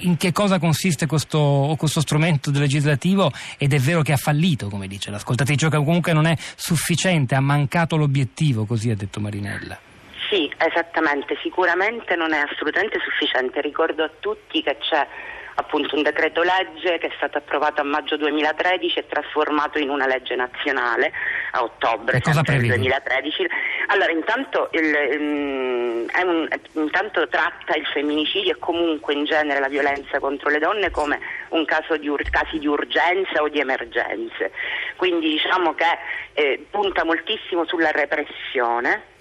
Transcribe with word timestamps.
in 0.00 0.16
che 0.16 0.32
cosa 0.32 0.58
consiste 0.58 1.06
questo, 1.06 1.74
questo, 1.78 2.00
strumento 2.00 2.50
legislativo 2.50 3.32
ed 3.58 3.72
è 3.72 3.78
vero 3.78 4.02
che 4.02 4.12
ha 4.12 4.16
fallito, 4.16 4.68
come 4.68 4.86
dice 4.86 5.10
l'ascoltatrice, 5.10 5.68
che 5.68 5.76
comunque 5.76 6.12
non 6.12 6.26
è 6.26 6.34
sufficiente, 6.36 7.34
ha 7.34 7.40
mancato 7.40 7.96
l'obiettivo, 7.96 8.64
così 8.64 8.90
ha 8.90 8.96
detto 8.96 9.20
Marinella. 9.20 9.78
Sì, 10.28 10.50
esattamente, 10.58 11.36
sicuramente 11.42 12.14
non 12.14 12.32
è 12.32 12.38
assolutamente 12.38 12.98
sufficiente. 13.02 13.60
Ricordo 13.60 14.04
a 14.04 14.10
tutti 14.20 14.62
che 14.62 14.78
c'è 14.78 15.06
appunto 15.54 15.96
un 15.96 16.02
decreto 16.02 16.42
legge 16.42 16.98
che 16.98 17.08
è 17.08 17.12
stato 17.16 17.38
approvato 17.38 17.80
a 17.80 17.84
maggio 17.84 18.16
2013 18.16 18.98
e 18.98 19.06
trasformato 19.06 19.78
in 19.78 19.90
una 19.90 20.06
legge 20.06 20.34
nazionale 20.34 21.12
a 21.52 21.62
ottobre 21.62 22.18
2013. 22.20 23.46
Allora, 23.88 24.10
intanto, 24.12 24.68
il, 24.72 25.18
um, 25.18 26.06
un, 26.22 26.48
intanto, 26.72 27.28
tratta 27.28 27.74
il 27.76 27.86
femminicidio 27.86 28.52
e 28.52 28.58
comunque 28.58 29.14
in 29.14 29.24
genere 29.24 29.60
la 29.60 29.68
violenza 29.68 30.18
contro 30.18 30.50
le 30.50 30.58
donne 30.58 30.90
come 30.90 31.18
un 31.50 31.64
caso 31.64 31.96
di 31.96 32.08
ur- 32.08 32.28
casi 32.30 32.58
di 32.58 32.66
urgenza 32.66 33.42
o 33.42 33.48
di 33.48 33.60
emergenze. 33.60 34.52
Quindi 34.96 35.30
diciamo 35.30 35.74
che 35.74 35.98
eh, 36.34 36.66
punta 36.70 37.04
moltissimo 37.04 37.64
sulla 37.64 37.90
repressione 37.90 39.18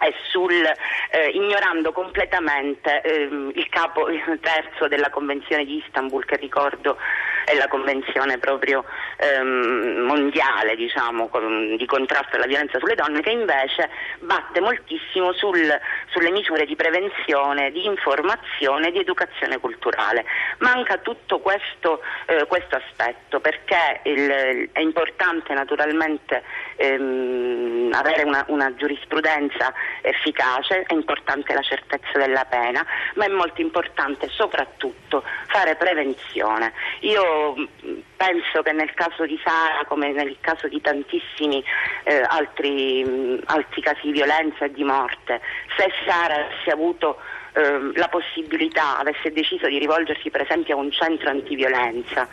e 0.00 0.14
sul, 0.30 0.52
eh, 0.52 1.28
ignorando 1.28 1.92
completamente 1.92 3.00
eh, 3.02 3.28
il 3.54 3.68
capo 3.68 4.06
terzo 4.40 4.88
della 4.88 5.10
Convenzione 5.10 5.64
di 5.64 5.76
Istanbul, 5.76 6.24
che 6.24 6.36
ricordo 6.36 6.96
è 7.44 7.56
la 7.56 7.68
convenzione 7.68 8.38
proprio 8.38 8.84
ehm, 9.16 10.04
mondiale 10.06 10.76
diciamo, 10.76 11.28
con, 11.28 11.76
di 11.76 11.86
contrasto 11.86 12.36
alla 12.36 12.46
violenza 12.46 12.78
sulle 12.78 12.94
donne, 12.94 13.20
che 13.20 13.30
invece 13.30 13.90
batte 14.20 14.60
moltissimo 14.60 15.32
sul, 15.32 15.68
sulle 16.10 16.30
misure 16.30 16.64
di 16.64 16.76
prevenzione, 16.76 17.70
di 17.72 17.86
informazione 17.86 18.88
e 18.88 18.92
di 18.92 19.00
educazione 19.00 19.58
culturale. 19.58 20.24
Manca 20.58 20.98
tutto 20.98 21.40
questo, 21.40 22.02
eh, 22.26 22.46
questo 22.46 22.76
aspetto 22.76 23.40
perché 23.40 24.00
il, 24.04 24.70
è 24.72 24.80
importante 24.80 25.52
naturalmente 25.54 26.42
ehm, 26.76 27.69
avere 27.92 28.22
una, 28.22 28.44
una 28.48 28.74
giurisprudenza 28.74 29.72
efficace, 30.02 30.82
è 30.82 30.94
importante 30.94 31.54
la 31.54 31.62
certezza 31.62 32.18
della 32.18 32.44
pena, 32.44 32.84
ma 33.14 33.24
è 33.24 33.28
molto 33.28 33.60
importante 33.60 34.28
soprattutto 34.28 35.22
fare 35.46 35.76
prevenzione. 35.76 36.72
Io 37.00 37.54
mm, 37.56 37.98
penso 38.16 38.62
che 38.62 38.72
nel 38.72 38.92
caso 38.94 39.24
di 39.26 39.38
Sara, 39.44 39.84
come 39.86 40.12
nel 40.12 40.36
caso 40.40 40.68
di 40.68 40.80
tantissimi 40.80 41.62
eh, 42.04 42.22
altri, 42.28 43.04
mm, 43.06 43.38
altri 43.46 43.82
casi 43.82 44.00
di 44.02 44.12
violenza 44.12 44.64
e 44.64 44.72
di 44.72 44.84
morte, 44.84 45.40
se 45.76 45.90
Sara 46.06 46.34
avesse 46.34 46.70
avuto 46.70 47.18
eh, 47.52 47.92
la 47.94 48.08
possibilità, 48.08 48.98
avesse 48.98 49.32
deciso 49.32 49.66
di 49.66 49.78
rivolgersi 49.78 50.30
per 50.30 50.42
esempio 50.42 50.76
a 50.76 50.78
un 50.80 50.90
centro 50.90 51.30
antiviolenza, 51.30 52.28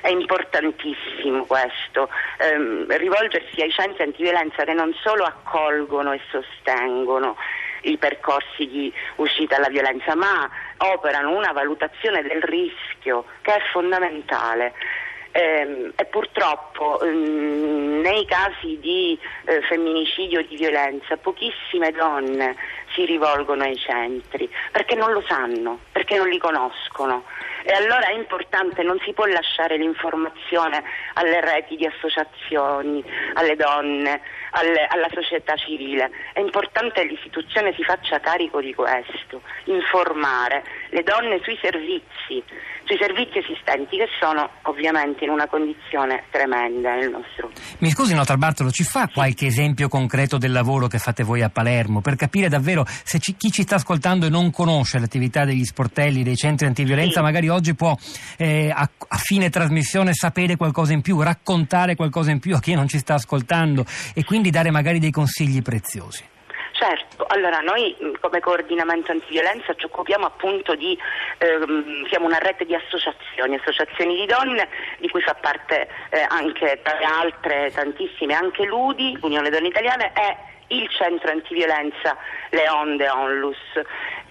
è 0.00 0.08
importantissimo 0.08 1.44
questo, 1.44 2.08
ehm, 2.38 2.96
rivolgersi 2.96 3.60
ai 3.60 3.70
centri 3.70 4.02
antiviolenza 4.02 4.64
che 4.64 4.72
non 4.72 4.92
solo 5.00 5.24
accolgono 5.24 6.12
e 6.12 6.20
sostengono 6.28 7.36
i 7.82 7.96
percorsi 7.96 8.66
di 8.68 8.92
uscita 9.16 9.56
dalla 9.56 9.68
violenza, 9.68 10.14
ma 10.14 10.48
operano 10.78 11.36
una 11.36 11.52
valutazione 11.52 12.22
del 12.22 12.42
rischio 12.42 13.24
che 13.42 13.54
è 13.54 13.60
fondamentale. 13.72 14.74
Eh, 15.34 15.92
e 15.96 16.04
purtroppo 16.04 17.00
ehm, 17.00 18.00
nei 18.02 18.26
casi 18.26 18.78
di 18.80 19.18
eh, 19.46 19.62
femminicidio 19.62 20.40
o 20.40 20.42
di 20.42 20.56
violenza 20.56 21.16
pochissime 21.16 21.90
donne 21.90 22.54
si 22.94 23.06
rivolgono 23.06 23.62
ai 23.62 23.76
centri 23.76 24.46
perché 24.70 24.94
non 24.94 25.10
lo 25.12 25.22
sanno, 25.26 25.78
perché 25.90 26.18
non 26.18 26.28
li 26.28 26.36
conoscono. 26.36 27.24
E 27.64 27.72
allora 27.72 28.06
è 28.08 28.14
importante, 28.14 28.82
non 28.82 28.98
si 29.04 29.12
può 29.12 29.24
lasciare 29.26 29.76
l'informazione 29.76 30.82
alle 31.14 31.40
reti 31.40 31.76
di 31.76 31.86
associazioni, 31.86 33.04
alle 33.34 33.56
donne, 33.56 34.20
alle, 34.52 34.86
alla 34.88 35.08
società 35.12 35.54
civile. 35.56 36.10
È 36.32 36.40
importante 36.40 37.02
che 37.02 37.08
l'istituzione 37.08 37.72
si 37.74 37.82
faccia 37.84 38.20
carico 38.20 38.60
di 38.60 38.74
questo, 38.74 39.42
informare 39.64 40.64
le 40.90 41.02
donne 41.02 41.40
sui 41.42 41.58
servizi, 41.60 42.42
sui 42.84 42.98
servizi 42.98 43.38
esistenti 43.38 43.96
che 43.96 44.08
sono 44.18 44.48
ovviamente 44.62 45.24
in 45.24 45.30
una 45.30 45.46
condizione 45.46 46.24
tremenda 46.30 46.94
nel 46.94 47.10
nostro. 47.10 47.50
Mi 47.78 47.90
scusi 47.90 48.14
Nota 48.14 48.36
Bartolo, 48.36 48.70
ci 48.70 48.84
fa 48.84 49.08
qualche 49.12 49.46
esempio 49.46 49.88
concreto 49.88 50.36
del 50.36 50.52
lavoro 50.52 50.86
che 50.86 50.98
fate 50.98 51.22
voi 51.22 51.42
a 51.42 51.48
Palermo 51.48 52.00
per 52.00 52.16
capire 52.16 52.48
davvero 52.48 52.84
se 52.86 53.18
ci, 53.18 53.36
chi 53.36 53.50
ci 53.50 53.62
sta 53.62 53.76
ascoltando 53.76 54.26
e 54.26 54.30
non 54.30 54.50
conosce 54.50 54.98
l'attività 54.98 55.44
degli 55.44 55.64
sportelli, 55.64 56.22
dei 56.22 56.36
centri 56.36 56.66
antiviolenza, 56.66 57.18
sì. 57.18 57.22
magari 57.22 57.48
oggi 57.52 57.74
può 57.74 57.94
eh, 58.38 58.70
a, 58.74 58.88
a, 59.08 59.16
fine 59.16 59.50
trasmissione 59.50 60.12
sapere 60.12 60.56
qualcosa 60.56 60.92
in 60.92 61.02
più, 61.02 61.20
raccontare 61.20 61.94
qualcosa 61.94 62.30
in 62.30 62.40
più 62.40 62.54
a 62.54 62.60
chi 62.60 62.74
non 62.74 62.88
ci 62.88 62.98
sta 62.98 63.14
ascoltando 63.14 63.84
e 64.14 64.24
quindi 64.24 64.50
dare 64.50 64.70
magari 64.70 64.98
dei 64.98 65.10
consigli 65.10 65.62
preziosi. 65.62 66.30
Certo, 66.72 67.24
allora 67.28 67.60
noi 67.60 67.94
come 68.18 68.40
coordinamento 68.40 69.12
antiviolenza 69.12 69.72
ci 69.74 69.84
occupiamo 69.84 70.26
appunto 70.26 70.74
di, 70.74 70.98
ehm, 71.38 72.08
siamo 72.08 72.26
una 72.26 72.38
rete 72.38 72.64
di 72.64 72.74
associazioni, 72.74 73.54
associazioni 73.54 74.16
di 74.16 74.26
donne 74.26 74.68
di 74.98 75.08
cui 75.08 75.20
fa 75.20 75.34
parte 75.34 75.88
eh, 76.10 76.26
anche 76.28 76.80
tra 76.82 76.98
le 76.98 77.04
altre 77.04 77.70
tantissime, 77.72 78.34
anche 78.34 78.64
l'UDI, 78.64 79.18
Unione 79.20 79.50
Donne 79.50 79.68
Italiane 79.68 80.12
e 80.12 80.36
il 80.74 80.88
centro 80.88 81.30
antiviolenza 81.30 82.16
Le 82.50 82.68
Onde 82.68 83.08
Onlus. 83.08 83.58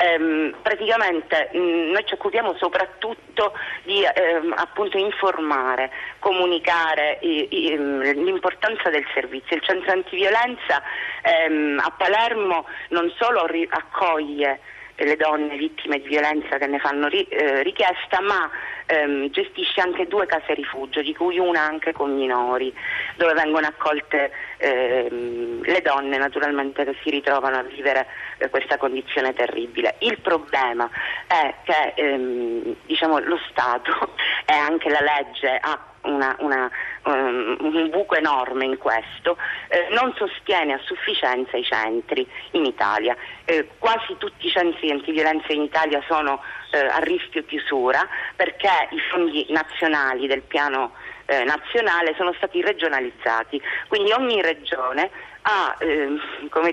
Ehm, 0.01 0.56
praticamente 0.63 1.51
mh, 1.53 1.59
mm, 1.59 1.91
noi 1.91 2.03
ci 2.06 2.16
occupiamo 2.16 2.56
soprattutto 2.57 3.53
di 3.84 4.03
ehm, 4.03 4.51
appunto 4.57 4.97
informare, 4.97 5.91
comunicare 6.17 7.19
i, 7.22 7.47
i, 7.51 7.78
mm, 7.78 8.01
l'importanza 8.01 8.90
del 8.90 9.06
servizio. 9.13 9.56
Il 9.56 9.61
centro 9.61 9.91
antiviolenza 9.91 10.81
ehm, 11.22 11.79
a 11.84 11.94
Palermo 11.95 12.66
non 12.90 13.13
solo 13.16 13.45
ri- 13.45 13.67
accoglie 13.69 14.59
le 15.03 15.16
donne 15.16 15.56
vittime 15.57 16.00
di 16.00 16.07
violenza 16.07 16.57
che 16.57 16.67
ne 16.67 16.79
fanno 16.79 17.07
ri- 17.07 17.28
eh, 17.28 17.63
richiesta, 17.63 18.22
ma 18.22 18.50
ehm, 18.85 19.29
gestisce 19.29 19.81
anche 19.81 20.07
due 20.07 20.25
case 20.25 20.53
rifugio, 20.53 21.01
di 21.01 21.16
cui 21.16 21.39
una 21.39 21.62
anche 21.62 21.94
con 21.94 22.13
minori, 22.13 22.73
dove 23.16 23.34
vengono 23.34 23.67
accolte 23.67 24.31
ehm, 24.57 25.63
le 25.63 25.81
donne 25.81 26.17
naturalmente 26.17 26.84
che 26.84 26.95
si 27.03 27.09
ritrovano 27.09 27.57
a 27.57 27.63
vivere 27.63 28.07
eh, 28.38 28.50
questa 28.50 28.78
condizione 28.78 29.34
terribile. 29.34 29.95
Il 30.00 30.19
problema 30.19 30.90
è 31.28 31.53
che 31.63 31.94
ehm, 31.95 32.75
diciamo, 32.85 33.19
lo 33.19 33.40
Stato 33.50 34.13
e 34.51 34.53
anche 34.53 34.89
la 34.89 35.00
legge 35.00 35.57
ha 35.62 35.79
una, 36.01 36.35
una, 36.39 36.69
um, 37.06 37.56
un 37.62 37.89
buco 37.89 38.16
enorme 38.16 38.66
in 38.66 38.78
questo, 38.78 39.38
eh, 39.69 39.88
non 39.91 40.13
sostiene 40.17 40.73
a 40.73 40.79
sufficienza 40.84 41.56
i 41.56 41.63
centri 41.63 42.28
in 42.51 42.66
Italia. 42.66 43.16
Eh, 43.45 43.69
quasi 43.78 44.17
tutti 44.17 44.47
i 44.47 44.50
centri 44.50 44.88
di 44.88 44.91
antiviolenza 44.91 45.53
in 45.53 45.61
Italia 45.61 46.03
sono 46.06 46.41
eh, 46.72 46.79
a 46.79 47.00
rischio 47.00 47.45
chiusura 47.45 48.06
perché 48.35 48.88
i 48.90 49.00
fondi 49.09 49.45
nazionali 49.50 50.28
del 50.28 50.41
piano 50.41 50.91
eh, 51.31 51.46
nazionale 51.46 52.14
sono 52.18 52.34
stati 52.34 52.62
regionalizzati, 52.62 53.62
quindi 53.88 54.12
ogni 54.12 54.42
regione 54.42 55.09
ha 55.44 55.75
eh, 55.80 56.19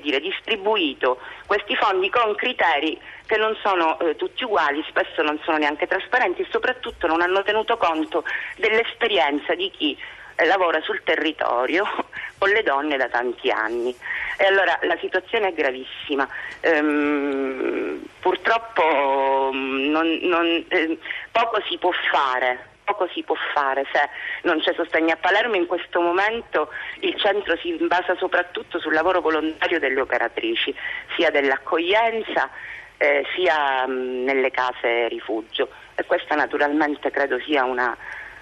dire, 0.01 0.21
distribuito 0.21 1.21
questi 1.47 1.77
fondi 1.77 2.11
con 2.11 2.35
criteri 2.35 3.01
che 3.25 3.37
non 3.37 3.57
sono 3.63 3.99
eh, 4.01 4.17
tutti 4.17 4.43
uguali, 4.43 4.85
spesso 4.89 5.23
non 5.23 5.39
sono 5.45 5.59
neanche 5.59 5.87
trasparenti 5.87 6.43
e 6.43 6.49
soprattutto 6.51 7.07
non 7.07 7.21
hanno 7.21 7.43
tenuto 7.45 7.77
conto 7.77 8.25
dell'esperienza 8.57 9.55
di 9.55 9.71
chi 9.71 9.97
eh, 10.35 10.45
lavora 10.47 10.81
sul 10.81 11.03
territorio 11.05 11.87
con 12.37 12.49
le 12.51 12.65
donne 12.65 12.97
da 12.97 13.09
tanti 13.09 13.51
anni. 13.51 13.95
E 14.37 14.45
allora 14.45 14.77
la 14.83 14.97
situazione 15.01 15.49
è 15.49 15.53
gravissima. 15.53 16.29
Ehm, 16.61 18.03
purtroppo 18.19 19.51
mm, 19.53 19.91
non, 19.91 20.19
non, 20.23 20.65
eh, 20.67 20.99
poco 21.31 21.63
si 21.69 21.79
può 21.79 21.93
fare 22.11 22.77
poco 22.99 23.09
si 23.13 23.23
può 23.23 23.37
fare 23.55 23.87
se 23.93 24.09
non 24.43 24.59
c'è 24.61 24.75
sostegno 24.75 25.13
a 25.13 25.17
Palermo. 25.17 25.55
In 25.55 25.67
questo 25.67 26.01
momento 26.01 26.71
il 27.01 27.15
centro 27.17 27.57
si 27.59 27.73
basa 27.81 28.17
soprattutto 28.17 28.81
sul 28.81 28.93
lavoro 28.93 29.21
volontario 29.21 29.79
delle 29.79 30.01
operatrici, 30.01 30.75
sia 31.17 31.31
dell'accoglienza 31.31 32.51
eh, 32.97 33.25
sia 33.37 33.87
mh, 33.87 33.93
mm, 33.93 34.25
nelle 34.25 34.51
case 34.51 35.07
rifugio. 35.09 35.71
E 35.95 36.05
questa 36.05 36.35
naturalmente 36.35 37.11
credo 37.11 37.39
sia 37.41 37.63
una, 37.65 37.97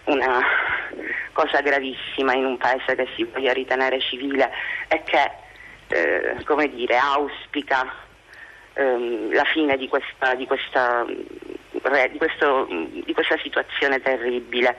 una 0.04 0.40
cosa 1.32 1.60
gravissima 1.60 2.32
in 2.32 2.46
un 2.46 2.56
paese 2.56 2.94
che 2.94 3.08
si 3.14 3.24
voglia 3.24 3.52
ritenere 3.52 4.00
civile 4.00 4.50
e 4.88 5.02
che 5.04 5.30
eh, 5.88 6.42
come 6.44 6.68
dire, 6.68 6.96
auspica 6.96 7.92
ehm, 8.72 9.32
la 9.32 9.44
fine 9.44 9.76
di 9.76 9.88
questa, 9.88 10.34
di 10.34 10.46
questa 10.46 11.04
di, 12.10 12.18
questo, 12.18 12.66
di 12.68 13.12
questa 13.12 13.38
situazione 13.42 14.00
terribile. 14.00 14.74